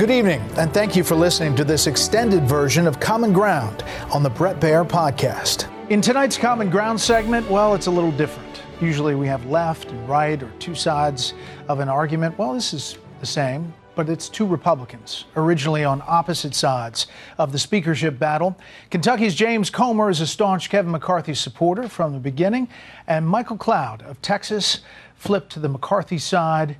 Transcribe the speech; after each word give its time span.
Good 0.00 0.10
evening, 0.10 0.40
and 0.56 0.72
thank 0.72 0.96
you 0.96 1.04
for 1.04 1.14
listening 1.14 1.54
to 1.56 1.62
this 1.62 1.86
extended 1.86 2.44
version 2.44 2.86
of 2.86 2.98
Common 3.00 3.34
Ground 3.34 3.84
on 4.10 4.22
the 4.22 4.30
Bret 4.30 4.58
Baier 4.58 4.88
podcast. 4.88 5.70
In 5.90 6.00
tonight's 6.00 6.38
Common 6.38 6.70
Ground 6.70 6.98
segment, 6.98 7.46
well, 7.50 7.74
it's 7.74 7.86
a 7.86 7.90
little 7.90 8.10
different. 8.12 8.62
Usually 8.80 9.14
we 9.14 9.26
have 9.26 9.44
left 9.44 9.90
and 9.90 10.08
right 10.08 10.42
or 10.42 10.50
two 10.58 10.74
sides 10.74 11.34
of 11.68 11.80
an 11.80 11.90
argument. 11.90 12.38
Well, 12.38 12.54
this 12.54 12.72
is 12.72 12.96
the 13.20 13.26
same, 13.26 13.74
but 13.94 14.08
it's 14.08 14.30
two 14.30 14.46
Republicans, 14.46 15.26
originally 15.36 15.84
on 15.84 16.02
opposite 16.06 16.54
sides 16.54 17.06
of 17.36 17.52
the 17.52 17.58
speakership 17.58 18.18
battle. 18.18 18.56
Kentucky's 18.88 19.34
James 19.34 19.68
Comer 19.68 20.08
is 20.08 20.22
a 20.22 20.26
staunch 20.26 20.70
Kevin 20.70 20.92
McCarthy 20.92 21.34
supporter 21.34 21.90
from 21.90 22.14
the 22.14 22.20
beginning, 22.20 22.68
and 23.06 23.28
Michael 23.28 23.58
Cloud 23.58 24.00
of 24.04 24.22
Texas 24.22 24.80
flipped 25.14 25.52
to 25.52 25.60
the 25.60 25.68
McCarthy 25.68 26.16
side 26.16 26.78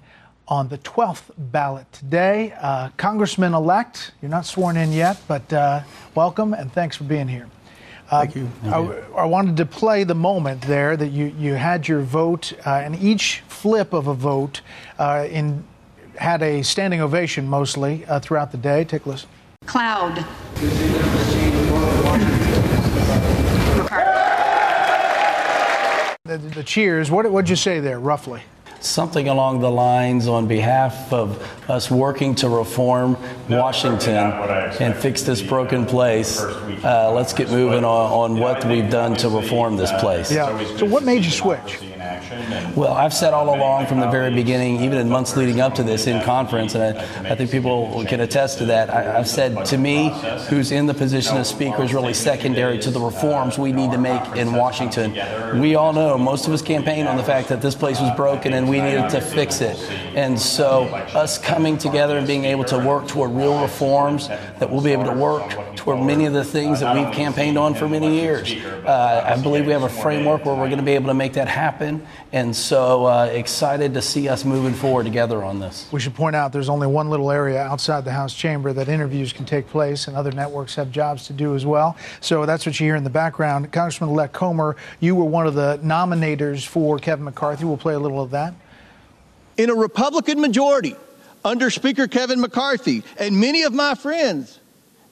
on 0.51 0.67
the 0.67 0.79
12th 0.79 1.31
ballot 1.39 1.91
today. 1.93 2.53
Uh, 2.61 2.89
Congressman 2.97 3.55
elect, 3.55 4.11
you're 4.21 4.31
not 4.31 4.45
sworn 4.45 4.77
in 4.77 4.93
yet, 4.93 5.17
but 5.29 5.51
uh, 5.53 5.81
welcome 6.17 6.53
and 6.53 6.73
thanks 6.73 6.97
for 6.97 7.05
being 7.05 7.29
here. 7.29 7.49
Uh, 8.11 8.23
Thank 8.23 8.35
you. 8.35 8.49
Thank 8.63 8.75
I, 8.75 8.81
you. 8.81 9.05
I, 9.17 9.25
wanted 9.25 9.57
to 9.59 9.67
play 9.67 10.03
the 10.03 10.17
moment 10.17 10.63
there 10.63 10.97
that 10.97 11.11
you, 11.11 11.27
you 11.39 11.55
had 11.55 11.87
your 11.87 12.01
vote, 12.01 12.53
uh, 12.67 12.71
and 12.71 13.01
each 13.01 13.45
flip 13.47 13.93
of 13.93 14.09
a 14.09 14.15
vote 14.15 14.63
uh, 14.99 15.29
in, 15.31 15.63
had 16.17 16.43
a 16.43 16.63
standing 16.63 17.01
ovation 17.01 17.47
mostly 17.47 18.05
uh, 18.07 18.19
throughout 18.19 18.51
the 18.51 18.59
day. 18.59 18.83
Take 18.83 19.07
a 19.07 19.11
listen. 19.11 19.29
Cloud. 19.67 20.27
The, 26.25 26.39
the 26.39 26.65
cheers, 26.65 27.13
what 27.13 27.31
did 27.31 27.49
you 27.49 27.57
say 27.57 27.79
there, 27.79 28.01
roughly? 28.01 28.43
Something 28.81 29.29
along 29.29 29.61
the 29.61 29.71
lines 29.71 30.27
on 30.27 30.47
behalf 30.47 31.13
of 31.13 31.41
us 31.71 31.91
working 31.91 32.35
to 32.37 32.49
reform 32.49 33.17
Washington 33.49 34.17
and 34.81 34.95
fix 34.95 35.23
this 35.23 35.43
broken 35.43 35.87
place. 35.87 36.41
Uh, 36.41 37.13
let's 37.15 37.33
get 37.33 37.51
moving 37.51 37.85
on, 37.85 38.35
on 38.35 38.41
what 38.41 38.65
we've 38.65 38.91
done 38.91 39.15
to 39.17 39.29
reform 39.29 39.77
this 39.77 39.93
place. 40.01 40.33
Yeah. 40.33 40.77
So, 40.77 40.87
what 40.87 41.05
made 41.05 41.25
you 41.25 41.31
switch? 41.31 41.79
Well, 42.77 42.93
I've 42.93 43.13
said 43.13 43.33
all 43.35 43.55
along 43.55 43.87
from 43.87 44.01
the 44.01 44.09
very 44.09 44.33
beginning, 44.33 44.83
even 44.83 44.99
in 44.99 45.09
months 45.09 45.37
leading 45.37 45.61
up 45.61 45.75
to 45.75 45.83
this 45.83 46.07
in 46.07 46.23
conference, 46.23 46.75
and 46.75 46.99
I, 46.99 47.31
I 47.31 47.35
think 47.35 47.51
people 47.51 48.05
can 48.07 48.21
attest 48.21 48.59
to 48.59 48.67
that. 48.67 48.89
I, 48.91 49.03
have 49.03 49.29
said 49.29 49.65
to 49.67 49.79
me, 49.79 50.11
who's 50.49 50.71
in 50.71 50.87
the 50.87 50.95
position 50.95 51.37
of 51.37 51.47
speaker, 51.47 51.83
is 51.83 51.93
really 51.93 52.15
secondary 52.15 52.79
to 52.79 52.91
the 52.91 53.01
reforms 53.01 53.59
we 53.59 53.73
need 53.73 53.91
to 53.91 53.99
make 53.99 54.25
in 54.37 54.53
Washington. 54.53 55.13
We 55.61 55.75
all 55.75 55.93
know, 55.93 56.17
most 56.17 56.47
of 56.47 56.53
us 56.53 56.63
campaign 56.63 57.07
on 57.07 57.17
the 57.17 57.25
fact 57.25 57.49
that 57.49 57.63
this 57.63 57.75
place 57.75 58.01
was 58.01 58.15
broken 58.17 58.53
and 58.53 58.69
we 58.69 58.81
needed 58.81 59.11
to 59.11 59.21
fix 59.21 59.61
it. 59.61 59.77
And 60.15 60.39
so, 60.39 60.85
us 61.15 61.39
coming 61.39 61.79
together 61.79 62.19
and 62.19 62.27
being 62.27 62.45
able 62.45 62.65
to 62.65 62.79
work 62.79 63.07
toward 63.09 63.31
real 63.31 63.61
reforms 63.63 64.29
that 64.29 64.71
we'll 64.71 64.83
be 64.83 64.93
able 64.93 65.05
to 65.05 65.13
work 65.13 65.77
toward 65.77 66.05
many 66.05 66.27
of 66.27 66.33
the 66.33 66.45
things 66.45 66.81
that 66.81 66.97
we've 66.97 67.15
campaigned 67.15 67.57
on 67.57 67.75
for 67.75 67.89
many 67.89 68.21
years. 68.21 68.53
Uh, 68.53 69.25
I 69.25 69.41
believe 69.41 69.67
we 69.67 69.73
have 69.73 69.83
a 69.83 69.89
framework 69.89 70.45
where 70.45 70.55
we're 70.55 70.67
going 70.67 70.79
to 70.79 70.85
be 70.85 70.93
able 70.93 71.07
to 71.07 71.15
make 71.15 71.35
that 71.35 71.49
happen. 71.49 72.07
And 72.33 72.55
so 72.55 73.07
uh, 73.07 73.25
excited 73.27 73.95
to 73.95 74.03
see 74.03 74.29
us 74.29 74.45
moving 74.45 74.75
forward 74.75 75.05
together 75.05 75.43
on 75.43 75.61
this. 75.61 75.89
We 75.93 76.01
should 76.01 76.15
point 76.15 76.37
out 76.37 76.53
there's 76.53 76.69
only 76.69 76.87
one 76.87 77.09
little 77.09 77.31
area 77.31 77.61
outside 77.63 78.05
the 78.05 78.13
House 78.13 78.35
chamber 78.35 78.73
that 78.73 78.89
interviews 78.89 79.33
can 79.33 79.45
take 79.45 79.69
place, 79.69 80.09
and 80.09 80.17
other 80.17 80.33
networks 80.33 80.75
have 80.75 80.91
jobs 80.91 81.27
to 81.29 81.33
do 81.33 81.55
as 81.55 81.65
well. 81.65 81.97
So 82.21 82.47
that's 82.47 82.67
what 82.67 82.79
you 82.79 82.87
hear 82.87 82.97
in 82.97 83.05
the 83.05 83.11
background. 83.11 83.73
Congressman 83.73 84.11
elect 84.11 84.33
Comer, 84.33 84.77
you 85.01 85.15
were 85.15 85.25
one 85.25 85.47
of 85.47 85.55
the 85.55 85.79
nominators 85.83 86.67
for 86.67 86.99
Kevin 86.99 87.25
McCarthy. 87.25 87.65
We'll 87.65 87.77
play 87.77 87.95
a 87.95 87.99
little 87.99 88.23
of 88.23 88.31
that. 88.31 88.55
In 89.61 89.69
a 89.69 89.75
Republican 89.75 90.41
majority 90.41 90.97
under 91.45 91.69
Speaker 91.69 92.07
Kevin 92.07 92.41
McCarthy 92.41 93.03
and 93.19 93.39
many 93.39 93.65
of 93.65 93.75
my 93.75 93.95
friends, 93.95 94.59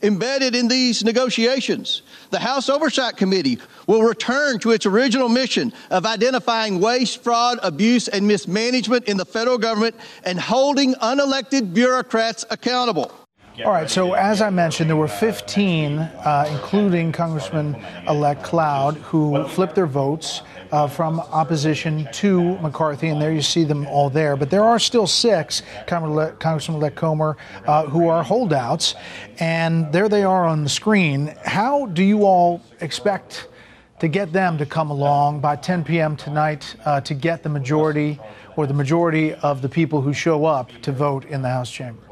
embedded 0.03 0.55
in 0.55 0.69
these 0.69 1.05
negotiations. 1.05 2.01
The 2.31 2.39
House 2.39 2.71
Oversight 2.71 3.19
Committee 3.19 3.59
will 3.87 4.01
return 4.01 4.59
to 4.61 4.71
its 4.71 4.87
original 4.87 5.29
mission 5.29 5.75
of 5.91 6.07
identifying 6.07 6.81
waste, 6.81 7.23
fraud, 7.23 7.59
abuse, 7.63 8.09
and 8.09 8.27
mismanagement 8.27 9.05
in 9.05 9.19
the 9.19 9.27
federal 9.27 9.59
government 9.59 9.97
and 10.25 10.41
holding 10.41 10.95
unelected 10.95 11.75
bureaucrats 11.75 12.47
accountable. 12.49 13.13
All 13.65 13.73
right, 13.73 13.91
so 13.91 14.13
as 14.13 14.41
I 14.41 14.51
mentioned, 14.51 14.89
there 14.89 14.97
were 14.97 15.09
15, 15.09 15.99
uh, 15.99 16.49
including 16.51 17.11
Congressman 17.11 17.77
elect 18.07 18.45
Cloud, 18.45 18.97
who 18.99 19.49
flipped 19.49 19.75
their 19.75 19.87
votes 19.87 20.43
uh, 20.71 20.87
from 20.87 21.19
opposition 21.19 22.07
to 22.13 22.57
McCarthy, 22.59 23.09
and 23.09 23.21
there 23.21 23.33
you 23.33 23.43
see 23.43 23.65
them 23.65 23.87
all 23.89 24.11
there. 24.11 24.37
But 24.37 24.51
there 24.51 24.63
are 24.63 24.79
still 24.79 25.09
six, 25.09 25.63
Congressman-elect 25.87 26.97
Comer, 26.97 27.37
uh, 27.67 27.87
who 27.87 28.09
are 28.09 28.23
holdouts, 28.23 28.95
and 29.41 29.93
there 29.93 30.09
they 30.09 30.23
are 30.23 30.45
on 30.45 30.63
the 30.63 30.71
screen. 30.71 31.35
How 31.45 31.87
do 31.87 32.05
you 32.05 32.25
all 32.25 32.63
expect 32.81 33.49
to 33.99 34.07
get 34.07 34.33
them 34.33 34.59
to 34.59 34.67
come 34.67 34.91
along 34.91 35.41
by 35.41 35.57
10 35.57 35.83
p.m. 35.85 36.17
tonight 36.17 36.77
uh, 36.85 37.01
to 37.01 37.15
get 37.15 37.43
the 37.43 37.49
majority 37.49 38.21
or 38.57 38.67
the 38.67 38.75
majority 38.75 39.35
of 39.35 39.63
the 39.63 39.69
people 39.69 40.01
who 40.01 40.13
show 40.13 40.45
up 40.45 40.71
to 40.83 40.93
vote 40.93 41.25
in 41.25 41.43
the 41.43 41.49
House 41.49 41.71
chamber? 41.71 42.08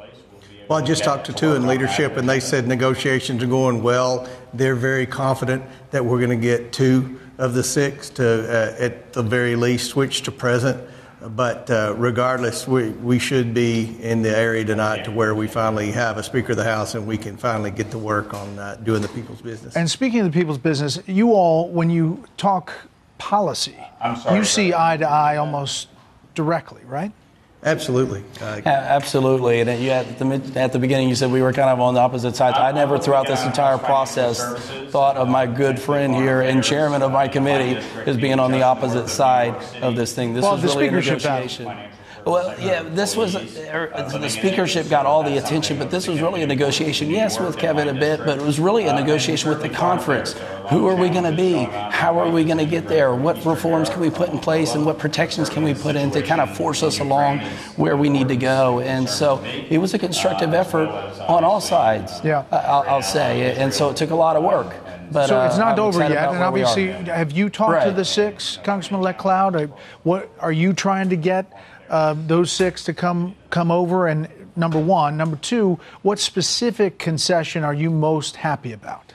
Well, 0.69 0.81
I 0.81 0.82
just 0.82 1.04
talked 1.04 1.27
to 1.27 1.32
two 1.32 1.54
in 1.54 1.65
leadership, 1.69 2.16
and 2.16 2.28
they 2.28 2.41
said 2.41 2.66
negotiations 2.66 3.41
are 3.41 3.47
going 3.47 3.84
well. 3.84 4.28
They're 4.53 4.75
very 4.75 5.06
confident 5.06 5.62
that 5.93 6.04
we're 6.04 6.19
going 6.19 6.31
to 6.31 6.44
get 6.44 6.72
two 6.72 7.21
of 7.38 7.54
the 7.54 7.62
six 7.62 8.10
to, 8.10 8.72
uh, 8.75 8.82
at 8.82 9.12
the 9.12 9.22
very 9.22 9.55
least, 9.55 9.91
switch 9.91 10.22
to 10.22 10.32
present. 10.32 10.82
But 11.21 11.71
uh, 11.71 11.94
regardless, 11.97 12.66
we, 12.66 12.91
we 12.91 13.21
should 13.21 13.55
be 13.55 13.97
in 14.03 14.22
the 14.22 14.37
area 14.37 14.65
tonight 14.65 15.05
to 15.05 15.12
where 15.12 15.37
we 15.37 15.47
finally 15.47 15.93
have 15.93 16.19
a 16.19 16.22
Speaker 16.25 16.53
of 16.53 16.59
the 16.59 16.65
House 16.65 16.97
and 16.97 17.06
we 17.06 17.16
can 17.16 17.37
finally 17.37 17.71
get 17.71 17.93
to 17.93 17.99
work 17.99 18.34
on 18.34 18.59
uh, 18.59 18.75
doing 18.82 19.03
the 19.03 19.09
people's 19.09 19.41
business. 19.41 19.76
And 19.76 19.88
speaking 19.88 20.21
of 20.21 20.26
the 20.26 20.32
people's 20.32 20.59
business, 20.59 20.99
you 21.06 21.32
all, 21.32 21.69
when 21.69 21.91
you 21.91 22.25
talk 22.37 22.72
policy, 23.19 23.76
you 24.32 24.44
see 24.44 24.75
eye 24.75 24.97
to 24.97 25.09
eye 25.09 25.37
almost 25.37 25.88
directly, 26.34 26.82
right? 26.84 27.12
Absolutely. 27.66 28.22
Uh, 28.41 28.60
absolutely. 28.65 29.60
And 29.60 29.82
you, 29.82 29.91
at, 29.91 30.21
the, 30.21 30.53
at 30.54 30.72
the 30.72 30.78
beginning, 30.78 31.09
you 31.09 31.16
said 31.16 31.32
we 31.32 31.43
were 31.43 31.53
kind 31.53 31.69
of 31.69 31.81
on 31.81 31.94
the 31.94 32.00
opposite 32.00 32.37
sides. 32.37 32.56
I 32.56 32.71
never, 32.71 32.97
throughout 32.97 33.27
this 33.27 33.44
entire 33.44 33.77
process, 33.77 34.38
thought 34.91 35.16
of 35.16 35.28
my 35.28 35.47
good 35.47 35.81
friend 35.81 36.15
here 36.15 36.41
and 36.41 36.62
chairman 36.62 37.03
of 37.03 37.10
my 37.10 37.26
committee 37.26 37.76
as 38.06 38.17
being 38.17 38.38
on 38.38 38.52
the 38.52 38.62
opposite 38.62 39.08
side 39.08 39.56
of 39.82 39.96
this 39.96 40.14
thing. 40.14 40.32
This 40.32 40.44
well, 40.44 40.52
was 40.52 40.62
the 40.62 40.69
really 40.69 40.87
a 40.87 40.88
speakership 40.90 41.19
negotiation. 41.19 41.64
battle. 41.64 41.90
Well, 42.26 42.58
yeah, 42.58 42.82
this 42.82 43.14
was 43.14 43.37
uh, 43.37 44.08
the 44.20 44.28
speakership 44.28 44.88
got 44.88 45.06
all 45.06 45.23
the 45.23 45.38
attention, 45.38 45.78
but 45.78 45.93
this 45.93 46.08
was 46.08 46.20
really 46.20 46.43
a 46.43 46.46
negotiation. 46.46 47.08
Yes, 47.08 47.38
with 47.38 47.56
Kevin 47.56 47.87
a 47.87 47.94
bit, 47.94 48.19
but 48.19 48.38
it 48.38 48.43
was 48.43 48.58
really 48.58 48.88
a 48.88 48.93
negotiation 48.93 49.49
with 49.49 49.62
the 49.62 49.69
conference. 49.69 50.32
Who 50.69 50.88
are 50.88 50.96
we 50.96 51.08
going 51.08 51.23
to 51.23 51.31
be? 51.31 51.55
How 51.93 52.19
are 52.19 52.28
we 52.28 52.43
going 52.43 52.58
to 52.58 52.67
get 52.67 52.88
there? 52.88 53.14
What 53.14 53.44
reforms 53.44 53.88
can 53.88 54.00
we 54.00 54.11
put 54.11 54.31
in 54.31 54.40
place, 54.40 54.75
and 54.75 54.84
what 54.84 54.99
protections 54.99 55.49
can 55.49 55.62
we 55.62 55.73
put 55.73 55.94
in 55.94 56.11
to 56.11 56.23
kind 56.23 56.40
of 56.40 56.56
force 56.56 56.82
us 56.82 56.99
along 56.99 57.38
where 57.76 57.96
we 57.96 58.08
need 58.08 58.26
to 58.26 58.37
go? 58.37 58.81
And 58.81 59.08
so 59.08 59.40
it 59.44 59.78
was 59.78 59.94
a 59.94 59.99
constructive 59.99 60.52
effort 60.52 60.88
on 61.28 61.44
all 61.44 61.61
sides. 61.61 62.20
Yeah, 62.25 62.44
I'll, 62.50 62.84
I'll 62.88 63.02
say, 63.02 63.55
and 63.56 63.73
so 63.73 63.90
it 63.90 63.96
took 63.96 64.11
a 64.11 64.17
lot 64.17 64.34
of 64.34 64.43
work. 64.43 64.75
But, 65.12 65.28
so 65.28 65.44
it's 65.44 65.58
not 65.58 65.78
uh, 65.78 65.84
over 65.84 66.00
yet, 66.00 66.31
and 66.31 66.43
obviously, 66.43 66.88
have 66.88 67.31
you 67.31 67.49
talked 67.49 67.75
right. 67.75 67.84
to 67.84 67.93
the 67.93 68.05
six, 68.05 68.58
Congressman-elect 68.64 69.20
Cloud? 69.20 69.73
What 70.02 70.28
are 70.40 70.50
you 70.50 70.73
trying 70.73 71.08
to 71.11 71.17
get 71.17 71.52
uh, 71.88 72.15
those 72.27 72.50
six 72.50 72.85
to 72.85 72.94
come 72.94 73.35
come 73.50 73.71
over? 73.71 74.06
And 74.06 74.29
number 74.56 74.79
one, 74.79 75.17
number 75.17 75.37
two, 75.37 75.79
what 76.03 76.19
specific 76.19 76.99
concession 76.99 77.65
are 77.65 77.75
you 77.75 77.91
most 77.91 78.37
happy 78.37 78.73
about? 78.73 79.12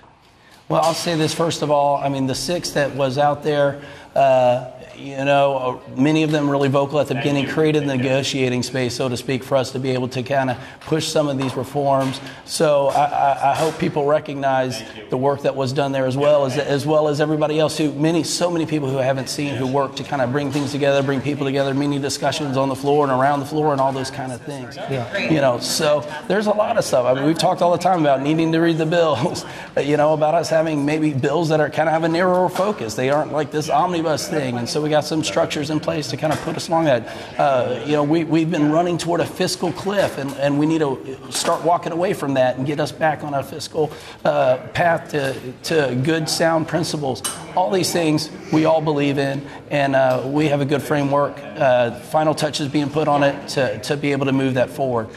Well, 0.70 0.82
I'll 0.82 0.94
say 0.94 1.16
this 1.16 1.34
first 1.34 1.62
of 1.62 1.72
all. 1.72 1.98
I 1.98 2.10
mean, 2.10 2.28
the 2.28 2.36
six 2.36 2.72
that 2.72 2.96
was 2.96 3.18
out 3.18 3.44
there, 3.44 3.82
uh, 4.16 4.72
you 5.02 5.26
know, 5.26 5.82
uh, 5.96 6.00
many 6.00 6.24
of 6.24 6.32
them 6.32 6.50
really 6.50 6.70
vocal 6.70 7.00
at 7.00 7.08
the 7.08 7.16
beginning, 7.16 7.48
created 7.48 7.84
the 7.84 7.98
negotiating 7.98 8.64
space, 8.64 8.96
so 8.96 9.10
to 9.10 9.18
speak, 9.18 9.44
for 9.44 9.58
us 9.58 9.72
to 9.72 9.80
be 9.80 9.92
able 9.92 10.08
to 10.10 10.24
kind 10.24 10.50
of 10.50 10.58
push 10.82 11.08
some 11.08 11.28
of 11.28 11.38
these 11.38 11.56
reforms. 11.56 12.20
So 12.46 12.88
I, 12.88 13.06
I, 13.06 13.52
I, 13.52 13.56
hope 13.56 13.78
people 13.80 14.06
recognize 14.06 14.84
the 15.10 15.18
work 15.18 15.42
that 15.44 15.56
was 15.56 15.74
done 15.74 15.92
there 15.92 16.06
as 16.06 16.18
well 16.18 16.46
as 16.46 16.58
as 16.58 16.86
well 16.86 17.08
as 17.08 17.22
everybody 17.22 17.60
else 17.60 17.78
who 17.78 17.92
many 17.94 18.24
so 18.24 18.52
many 18.52 18.66
people 18.66 18.90
who 18.90 18.98
haven't 18.98 19.30
seen 19.30 19.56
who 19.56 19.68
work 19.68 19.96
to 19.96 20.04
kind 20.04 20.22
of 20.22 20.32
bring 20.32 20.52
things 20.52 20.72
together, 20.72 21.02
bring 21.02 21.22
people 21.22 21.46
together, 21.46 21.74
many 21.74 22.00
discussions 22.00 22.58
on 22.58 22.70
the 22.70 22.76
floor 22.76 23.04
and 23.04 23.12
around 23.12 23.40
the 23.40 23.46
floor 23.46 23.72
and 23.72 23.82
all 23.82 23.92
those 23.92 24.12
kind 24.12 24.32
of 24.32 24.42
things. 24.42 24.76
Yeah. 24.78 25.18
You 25.18 25.42
know, 25.42 25.60
so 25.60 26.08
there's 26.28 26.48
a 26.48 26.52
lot 26.52 26.78
of 26.78 26.84
stuff. 26.84 27.06
I 27.06 27.14
mean, 27.14 27.26
we've 27.26 27.38
talked 27.38 27.62
all 27.62 27.72
the 27.72 27.78
time 27.78 28.02
about 28.02 28.22
needing 28.22 28.52
to 28.52 28.60
read 28.60 28.78
the 28.78 28.86
bills. 28.86 29.46
You 29.82 29.96
know, 29.96 30.14
about 30.14 30.36
us 30.36 30.50
having 30.50 30.86
maybe 30.86 31.14
bills 31.14 31.50
that 31.50 31.62
are 31.62 31.70
kind 31.70 31.88
of 31.88 31.94
have 31.94 32.04
a 32.04 32.10
narrower 32.10 32.50
focus. 32.50 32.96
They 32.96 33.10
aren't 33.10 33.32
like 33.32 33.52
this 33.52 33.70
omnibus 33.70 34.28
thing, 34.28 34.58
and 34.58 34.68
so 34.68 34.82
we 34.82 34.90
got 34.92 35.06
some 35.06 35.24
structures 35.24 35.70
in 35.70 35.80
place 35.80 36.10
to 36.10 36.18
kind 36.18 36.32
of 36.32 36.40
put 36.42 36.56
us 36.56 36.68
along 36.68 36.86
that. 36.86 37.08
Uh, 37.40 37.84
you 37.86 37.94
know, 37.94 38.04
we, 38.04 38.24
we've 38.24 38.52
been 38.52 38.72
running 38.72 38.98
toward 38.98 39.22
a 39.22 39.26
fiscal 39.26 39.72
cliff, 39.72 40.18
and, 40.18 40.30
and 40.34 40.60
we 40.60 40.66
need 40.66 40.80
to 40.80 41.18
start 41.32 41.64
walking 41.64 41.92
away 41.92 42.14
from 42.14 42.36
that 42.36 42.58
and 42.58 42.68
get 42.68 42.80
us 42.80 42.92
back 42.92 43.24
on 43.24 43.34
a 43.34 43.42
fiscal 43.42 43.92
uh, 44.24 44.58
path 44.74 45.10
to, 45.10 45.36
to 45.64 46.00
good, 46.04 46.30
sound 46.30 46.68
principles. 46.68 47.24
All 47.56 47.72
these 47.72 47.92
things 47.92 48.30
we 48.54 48.66
all 48.66 48.82
believe 48.82 49.18
in, 49.18 49.46
and 49.72 49.96
uh, 49.96 50.24
we 50.26 50.48
have 50.50 50.62
a 50.62 50.66
good 50.66 50.82
framework. 50.82 51.38
Uh, 51.40 52.00
final 52.00 52.36
touches 52.36 52.68
being 52.68 52.90
put 52.90 53.08
on 53.08 53.24
it 53.24 53.48
to, 53.50 53.80
to 53.80 53.98
be 53.98 54.12
able 54.12 54.28
to 54.28 54.34
move 54.34 54.54
that 54.54 54.70
forward. 54.70 55.10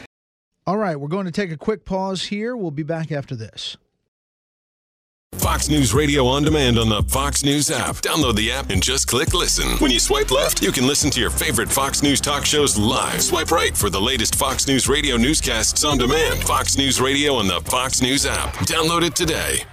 All 0.67 0.77
right, 0.77 0.99
we're 0.99 1.09
going 1.09 1.25
to 1.25 1.31
take 1.31 1.51
a 1.51 1.57
quick 1.57 1.85
pause 1.85 2.23
here. 2.23 2.57
We'll 2.57 2.71
be 2.71 2.83
back 2.83 3.11
after 3.11 3.35
this. 3.35 3.77
Fox 5.39 5.69
News 5.69 5.93
Radio 5.93 6.25
on 6.25 6.43
demand 6.43 6.79
on 6.79 6.89
the 6.89 7.03
Fox 7.03 7.43
News 7.43 7.69
app. 7.69 7.97
Download 7.97 8.35
the 8.35 8.51
app 8.51 8.69
and 8.69 8.81
just 8.81 9.07
click 9.07 9.33
listen. 9.33 9.77
When 9.77 9.91
you 9.91 9.99
swipe 9.99 10.31
left, 10.31 10.61
you 10.61 10.71
can 10.71 10.87
listen 10.87 11.09
to 11.11 11.19
your 11.19 11.29
favorite 11.29 11.71
Fox 11.71 12.01
News 12.01 12.19
talk 12.21 12.45
shows 12.45 12.77
live. 12.77 13.21
Swipe 13.21 13.51
right 13.51 13.75
for 13.75 13.89
the 13.89 14.01
latest 14.01 14.35
Fox 14.35 14.67
News 14.67 14.87
Radio 14.87 15.17
newscasts 15.17 15.83
on 15.83 15.97
demand. 15.97 16.43
Fox 16.43 16.77
News 16.77 16.99
Radio 16.99 17.35
on 17.35 17.47
the 17.47 17.61
Fox 17.61 18.01
News 18.01 18.25
app. 18.25 18.53
Download 18.65 19.03
it 19.03 19.15
today. 19.15 19.63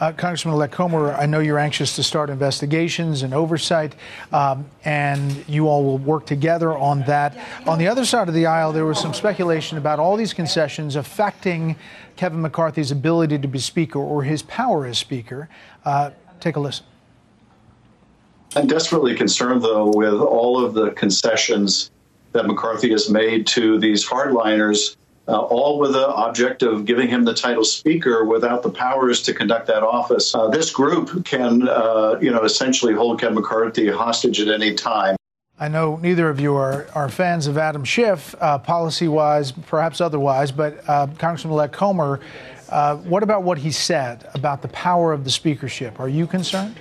Uh, 0.00 0.10
Congressman-elect 0.12 0.72
Comer, 0.72 1.12
I 1.12 1.26
know 1.26 1.38
you're 1.38 1.58
anxious 1.58 1.94
to 1.96 2.02
start 2.02 2.28
investigations 2.28 3.22
and 3.22 3.32
oversight, 3.32 3.94
um, 4.32 4.66
and 4.84 5.48
you 5.48 5.68
all 5.68 5.84
will 5.84 5.98
work 5.98 6.26
together 6.26 6.76
on 6.76 7.02
that. 7.02 7.36
On 7.66 7.78
the 7.78 7.86
other 7.86 8.04
side 8.04 8.26
of 8.26 8.34
the 8.34 8.46
aisle, 8.46 8.72
there 8.72 8.84
was 8.84 8.98
some 8.98 9.14
speculation 9.14 9.78
about 9.78 10.00
all 10.00 10.16
these 10.16 10.34
concessions 10.34 10.96
affecting 10.96 11.76
Kevin 12.16 12.42
McCarthy's 12.42 12.90
ability 12.90 13.38
to 13.38 13.46
be 13.46 13.60
Speaker 13.60 14.00
or 14.00 14.24
his 14.24 14.42
power 14.42 14.84
as 14.84 14.98
Speaker. 14.98 15.48
Uh, 15.84 16.10
take 16.40 16.56
a 16.56 16.60
listen. 16.60 16.84
I'm 18.56 18.66
desperately 18.66 19.14
concerned, 19.14 19.62
though, 19.62 19.92
with 19.94 20.14
all 20.14 20.64
of 20.64 20.74
the 20.74 20.90
concessions 20.92 21.92
that 22.32 22.46
McCarthy 22.46 22.90
has 22.90 23.08
made 23.08 23.46
to 23.48 23.78
these 23.78 24.04
hardliners 24.04 24.96
uh, 25.28 25.38
all 25.38 25.78
with 25.78 25.92
the 25.92 26.06
object 26.08 26.62
of 26.62 26.84
giving 26.84 27.08
him 27.08 27.24
the 27.24 27.34
title 27.34 27.64
Speaker 27.64 28.24
without 28.24 28.62
the 28.62 28.70
powers 28.70 29.22
to 29.22 29.34
conduct 29.34 29.66
that 29.68 29.82
office. 29.82 30.34
Uh, 30.34 30.48
this 30.48 30.70
group 30.70 31.24
can, 31.24 31.68
uh, 31.68 32.18
you 32.20 32.30
know, 32.30 32.42
essentially 32.42 32.92
hold 32.92 33.20
Kevin 33.20 33.36
McCarthy 33.36 33.88
hostage 33.88 34.40
at 34.40 34.48
any 34.48 34.74
time. 34.74 35.16
I 35.58 35.68
know 35.68 35.96
neither 35.96 36.28
of 36.28 36.40
you 36.40 36.56
are, 36.56 36.88
are 36.94 37.08
fans 37.08 37.46
of 37.46 37.56
Adam 37.56 37.84
Schiff, 37.84 38.34
uh, 38.40 38.58
policy 38.58 39.06
wise, 39.06 39.52
perhaps 39.52 40.00
otherwise, 40.00 40.50
but 40.50 40.82
uh, 40.88 41.06
Congressman 41.18 41.52
elect 41.52 41.72
Comer, 41.72 42.20
uh, 42.70 42.96
what 42.96 43.22
about 43.22 43.44
what 43.44 43.58
he 43.58 43.70
said 43.70 44.28
about 44.34 44.62
the 44.62 44.68
power 44.68 45.12
of 45.12 45.22
the 45.22 45.30
speakership? 45.30 46.00
Are 46.00 46.08
you 46.08 46.26
concerned? 46.26 46.76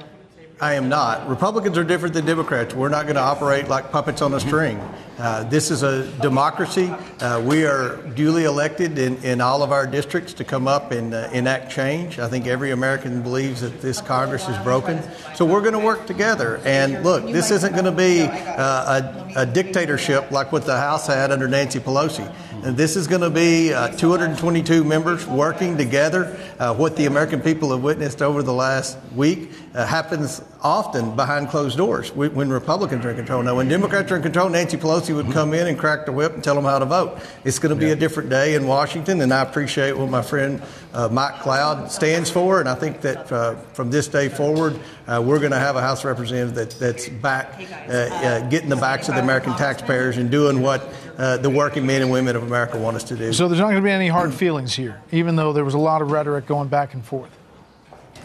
I 0.63 0.75
am 0.75 0.87
not. 0.87 1.27
Republicans 1.27 1.77
are 1.77 1.83
different 1.83 2.13
than 2.13 2.25
Democrats. 2.25 2.73
We're 2.73 2.87
not 2.87 3.03
going 3.03 3.15
to 3.15 3.21
operate 3.21 3.67
like 3.67 3.91
puppets 3.91 4.21
on 4.21 4.33
a 4.33 4.39
string. 4.39 4.79
Uh, 5.19 5.43
this 5.43 5.69
is 5.69 5.83
a 5.83 6.09
democracy. 6.21 6.89
Uh, 7.19 7.43
we 7.45 7.65
are 7.65 7.97
duly 8.15 8.45
elected 8.45 8.97
in, 8.97 9.21
in 9.25 9.41
all 9.41 9.61
of 9.61 9.73
our 9.73 9.85
districts 9.85 10.31
to 10.35 10.45
come 10.45 10.65
up 10.65 10.91
and 10.91 11.13
uh, 11.13 11.29
enact 11.33 11.69
change. 11.69 12.17
I 12.17 12.29
think 12.29 12.47
every 12.47 12.71
American 12.71 13.21
believes 13.21 13.59
that 13.59 13.81
this 13.81 13.99
Congress 13.99 14.47
is 14.47 14.57
broken. 14.59 15.03
So 15.35 15.43
we're 15.43 15.59
going 15.59 15.73
to 15.73 15.79
work 15.79 16.07
together. 16.07 16.61
And 16.63 17.03
look, 17.03 17.25
this 17.25 17.51
isn't 17.51 17.73
going 17.73 17.83
to 17.83 17.91
be 17.91 18.21
uh, 18.21 19.33
a, 19.35 19.41
a, 19.41 19.45
dictatorship 19.45 20.31
like 20.31 20.53
what 20.53 20.65
the 20.65 20.77
House 20.77 21.07
had 21.07 21.33
under 21.33 21.49
Nancy 21.49 21.81
Pelosi. 21.81 22.33
And 22.63 22.77
this 22.77 22.95
is 22.95 23.07
going 23.07 23.19
to 23.19 23.29
be 23.29 23.73
uh, 23.73 23.89
222 23.89 24.85
members 24.85 25.27
working 25.27 25.75
together. 25.75 26.39
Uh, 26.57 26.73
what 26.73 26.95
the 26.95 27.07
American 27.07 27.41
people 27.41 27.71
have 27.71 27.83
witnessed 27.83 28.21
over 28.21 28.41
the 28.41 28.53
last 28.53 28.97
week 29.13 29.51
happens 29.73 30.41
often 30.61 31.13
behind 31.15 31.49
closed 31.49 31.77
doors 31.77 32.13
when 32.13 32.49
Republicans 32.49 33.03
are 33.05 33.09
in 33.09 33.17
control. 33.17 33.43
Now, 33.43 33.57
when 33.57 33.67
Democrats 33.67 34.09
are 34.13 34.15
in 34.15 34.21
control, 34.21 34.47
Nancy 34.47 34.77
Pelosi 34.77 35.13
would 35.13 35.29
come 35.31 35.53
in 35.53 35.67
and 35.67 35.77
crack 35.77 36.05
the 36.05 36.13
whip 36.13 36.35
and 36.35 36.43
tell 36.43 36.55
them 36.55 36.63
how 36.63 36.79
to 36.79 36.85
vote. 36.85 37.19
It's 37.43 37.59
going 37.59 37.75
to 37.75 37.79
be 37.79 37.87
yeah. 37.87 37.93
a 37.93 37.95
different 37.97 38.29
day 38.29 38.55
in 38.55 38.65
Washington, 38.65 39.19
and 39.19 39.33
I 39.33 39.41
appreciate 39.41 39.97
what 39.97 40.09
my 40.09 40.21
friend 40.21 40.61
uh, 40.93 41.09
Mike 41.09 41.41
Cloud 41.41 41.91
stands 41.91 42.29
for. 42.29 42.61
And 42.61 42.69
I 42.69 42.75
think 42.75 43.01
that 43.01 43.29
uh, 43.29 43.55
from 43.73 43.91
this 43.91 44.07
day 44.07 44.29
forward, 44.29 44.79
uh, 45.07 45.21
we're 45.23 45.39
going 45.39 45.51
to 45.51 45.59
have 45.59 45.75
a 45.75 45.81
House 45.81 45.99
of 45.99 46.05
Representatives 46.05 46.53
that, 46.53 46.71
that's 46.79 47.09
back, 47.09 47.59
uh, 47.89 47.91
uh, 47.91 48.49
getting 48.49 48.69
the 48.69 48.75
backs 48.75 49.09
of 49.09 49.15
the 49.15 49.21
American 49.21 49.53
taxpayers 49.55 50.17
and 50.17 50.31
doing 50.31 50.61
what 50.61 50.93
uh, 51.17 51.37
the 51.37 51.49
working 51.49 51.85
men 51.85 52.01
and 52.01 52.11
women 52.11 52.35
of 52.35 52.43
America 52.43 52.77
want 52.77 52.95
us 52.95 53.03
to 53.05 53.15
do. 53.15 53.33
So 53.33 53.47
there's 53.47 53.59
not 53.59 53.71
going 53.71 53.81
to 53.81 53.81
be 53.81 53.91
any 53.91 54.07
hard 54.07 54.33
feelings 54.33 54.73
here, 54.73 55.01
even 55.11 55.35
though 55.35 55.53
there 55.53 55.65
was 55.65 55.73
a 55.73 55.79
lot 55.79 56.01
of 56.01 56.11
rhetoric 56.11 56.45
going 56.45 56.69
back 56.69 56.93
and 56.93 57.03
forth. 57.03 57.29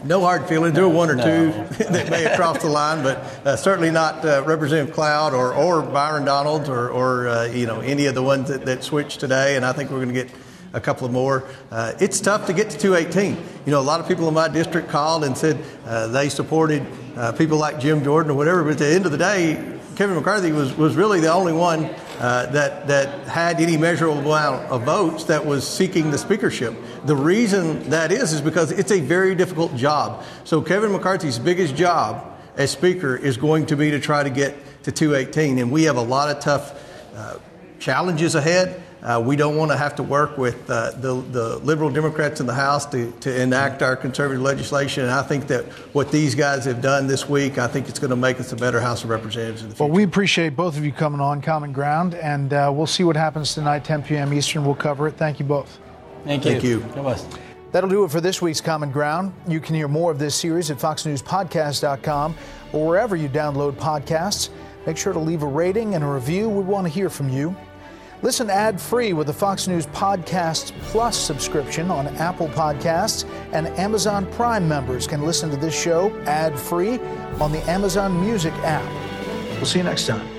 No 0.03 0.21
hard 0.21 0.47
feelings. 0.47 0.75
There 0.75 0.87
were 0.87 0.95
one 0.95 1.09
or 1.09 1.15
no. 1.15 1.23
two 1.23 1.83
that 1.83 2.09
may 2.09 2.23
have 2.23 2.37
crossed 2.37 2.61
the 2.61 2.69
line, 2.69 3.03
but 3.03 3.17
uh, 3.45 3.55
certainly 3.57 3.91
not 3.91 4.23
uh, 4.23 4.43
Representative 4.45 4.95
Cloud 4.95 5.33
or, 5.33 5.53
or 5.53 5.81
Byron 5.81 6.23
Donalds 6.23 6.69
or, 6.69 6.89
or 6.89 7.27
uh, 7.27 7.45
you 7.47 7.65
know 7.65 7.81
any 7.81 8.05
of 8.05 8.15
the 8.15 8.23
ones 8.23 8.47
that, 8.47 8.65
that 8.65 8.83
switched 8.83 9.19
today. 9.19 9.57
And 9.57 9.65
I 9.65 9.73
think 9.73 9.89
we're 9.89 9.97
going 9.97 10.13
to 10.13 10.13
get 10.13 10.31
a 10.73 10.79
couple 10.79 11.05
of 11.05 11.11
more. 11.11 11.45
Uh, 11.71 11.93
it's 11.99 12.19
tough 12.19 12.47
to 12.47 12.53
get 12.53 12.69
to 12.71 12.77
218. 12.77 13.35
You 13.65 13.71
know, 13.71 13.79
a 13.79 13.81
lot 13.81 13.99
of 13.99 14.07
people 14.07 14.27
in 14.27 14.33
my 14.33 14.47
district 14.47 14.89
called 14.89 15.23
and 15.23 15.37
said 15.37 15.57
uh, 15.85 16.07
they 16.07 16.29
supported 16.29 16.85
uh, 17.15 17.31
people 17.33 17.57
like 17.57 17.79
Jim 17.79 18.03
Jordan 18.03 18.31
or 18.31 18.35
whatever. 18.35 18.63
But 18.63 18.73
at 18.73 18.77
the 18.79 18.93
end 18.93 19.05
of 19.05 19.11
the 19.11 19.17
day, 19.17 19.79
Kevin 19.95 20.15
McCarthy 20.15 20.53
was, 20.53 20.75
was 20.77 20.95
really 20.95 21.19
the 21.19 21.33
only 21.33 21.51
one 21.51 21.83
uh, 22.19 22.45
that, 22.51 22.87
that 22.87 23.27
had 23.27 23.59
any 23.59 23.75
measurable 23.75 24.19
amount 24.19 24.69
of 24.71 24.83
votes 24.83 25.25
that 25.25 25.45
was 25.45 25.67
seeking 25.67 26.09
the 26.09 26.17
speakership. 26.17 26.73
The 27.05 27.15
reason 27.15 27.89
that 27.89 28.11
is 28.11 28.31
is 28.31 28.39
because 28.39 28.71
it's 28.71 28.91
a 28.91 29.01
very 29.01 29.35
difficult 29.35 29.75
job. 29.75 30.23
So 30.45 30.61
Kevin 30.61 30.93
McCarthy's 30.93 31.37
biggest 31.37 31.75
job 31.75 32.37
as 32.55 32.71
speaker 32.71 33.15
is 33.15 33.35
going 33.35 33.65
to 33.65 33.75
be 33.75 33.91
to 33.91 33.99
try 33.99 34.23
to 34.23 34.29
get 34.29 34.55
to 34.83 34.91
218, 34.91 35.59
and 35.59 35.71
we 35.71 35.83
have 35.83 35.97
a 35.97 36.01
lot 36.01 36.33
of 36.33 36.41
tough 36.41 36.81
uh, 37.15 37.37
challenges 37.79 38.35
ahead. 38.35 38.81
Uh, 39.01 39.21
we 39.25 39.35
don't 39.35 39.55
want 39.55 39.71
to 39.71 39.77
have 39.77 39.95
to 39.95 40.03
work 40.03 40.37
with 40.37 40.69
uh, 40.69 40.91
the, 40.91 41.21
the 41.31 41.57
liberal 41.59 41.89
Democrats 41.89 42.41
in 42.41 42.45
the 42.45 42.53
House 42.53 42.85
to, 42.87 43.11
to 43.21 43.41
enact 43.41 43.81
our 43.81 43.95
conservative 43.95 44.41
legislation. 44.41 45.03
And 45.03 45.11
I 45.11 45.21
think 45.21 45.47
that 45.47 45.65
what 45.93 46.11
these 46.11 46.35
guys 46.35 46.65
have 46.65 46.81
done 46.81 47.07
this 47.07 47.29
week, 47.29 47.57
I 47.57 47.67
think 47.67 47.87
it's 47.87 47.99
going 47.99 48.09
to 48.09 48.17
make 48.17 48.39
us 48.39 48.51
a 48.51 48.57
better 48.57 48.81
House 48.81 49.03
of 49.03 49.09
Representatives 49.09 49.61
in 49.61 49.69
the 49.69 49.75
future. 49.75 49.85
Well, 49.85 49.95
we 49.95 50.03
appreciate 50.03 50.55
both 50.55 50.77
of 50.77 50.83
you 50.83 50.91
coming 50.91 51.21
on 51.21 51.41
Common 51.41 51.71
Ground, 51.71 52.15
and 52.15 52.51
uh, 52.51 52.71
we'll 52.73 52.87
see 52.87 53.03
what 53.03 53.15
happens 53.15 53.53
tonight, 53.53 53.85
10 53.85 54.03
p.m. 54.03 54.33
Eastern. 54.33 54.65
We'll 54.65 54.75
cover 54.75 55.07
it. 55.07 55.15
Thank 55.15 55.39
you 55.39 55.45
both. 55.45 55.79
Thank 56.25 56.43
you. 56.43 56.51
Thank 56.51 56.63
you. 56.63 57.39
That'll 57.71 57.89
do 57.89 58.03
it 58.03 58.11
for 58.11 58.19
this 58.19 58.41
week's 58.41 58.61
Common 58.61 58.91
Ground. 58.91 59.31
You 59.47 59.59
can 59.59 59.75
hear 59.75 59.87
more 59.87 60.11
of 60.11 60.19
this 60.19 60.35
series 60.35 60.71
at 60.71 60.77
foxnewspodcast.com 60.77 62.35
or 62.73 62.87
wherever 62.87 63.15
you 63.15 63.29
download 63.29 63.73
podcasts. 63.73 64.49
Make 64.85 64.97
sure 64.97 65.13
to 65.13 65.19
leave 65.19 65.43
a 65.43 65.47
rating 65.47 65.93
and 65.93 66.03
a 66.03 66.07
review. 66.07 66.49
We 66.49 66.63
want 66.63 66.87
to 66.87 66.89
hear 66.91 67.09
from 67.09 67.29
you. 67.29 67.55
Listen 68.21 68.49
ad 68.49 68.81
free 68.81 69.13
with 69.13 69.27
the 69.27 69.33
Fox 69.33 69.67
News 69.67 69.87
Podcast 69.87 70.73
Plus 70.81 71.17
subscription 71.17 71.89
on 71.89 72.07
Apple 72.17 72.49
Podcasts, 72.49 73.25
and 73.53 73.67
Amazon 73.79 74.25
Prime 74.33 74.67
members 74.67 75.07
can 75.07 75.25
listen 75.25 75.49
to 75.51 75.55
this 75.55 75.79
show 75.79 76.11
ad 76.25 76.59
free 76.59 76.99
on 77.39 77.53
the 77.53 77.61
Amazon 77.69 78.19
Music 78.19 78.53
app. 78.55 78.83
We'll 79.55 79.65
see 79.65 79.79
you 79.79 79.85
next 79.85 80.05
time. 80.05 80.38